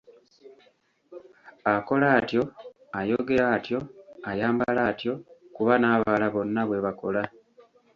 [1.73, 2.41] Akola atyo,
[2.99, 3.79] ayogera atyo,
[4.31, 5.13] ayambala atyo,
[5.55, 7.21] kuba n'abalala bonna bwe bakola.